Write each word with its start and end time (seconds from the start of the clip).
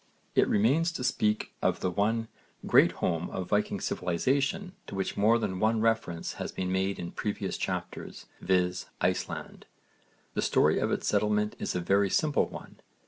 It 0.33 0.47
remains 0.47 0.91
to 0.93 1.03
speak 1.03 1.53
of 1.61 1.83
one 1.95 2.27
great 2.65 2.93
home 2.93 3.29
of 3.29 3.49
Viking 3.49 3.79
civilisation 3.79 4.73
to 4.87 4.95
which 4.95 5.15
more 5.15 5.37
than 5.37 5.59
one 5.59 5.79
reference 5.79 6.33
has 6.41 6.51
been 6.51 6.71
made 6.71 6.97
in 6.97 7.11
previous 7.11 7.55
chapters, 7.55 8.25
viz. 8.41 8.87
Iceland. 8.99 9.67
The 10.33 10.41
story 10.41 10.79
of 10.79 10.91
its 10.91 11.05
settlement 11.05 11.55
is 11.59 11.75
a 11.75 11.79
very 11.81 12.09
simple 12.09 12.47
one. 12.47 12.79